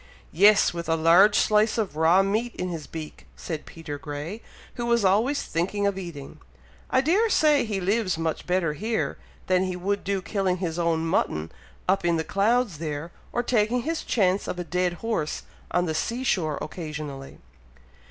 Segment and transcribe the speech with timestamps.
[0.31, 0.73] "Yes!
[0.73, 4.41] with a large slice of raw meat in his beak!" said Peter Grey,
[4.73, 6.39] who was always thinking of eating.
[6.89, 11.05] "I dare say he lives much better here, than he would do killing his own
[11.05, 11.51] mutton
[11.87, 15.93] up in the clouds there, or taking his chance of a dead horse on the
[15.93, 17.37] sea shore occasionally."